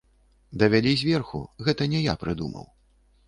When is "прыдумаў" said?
2.23-2.65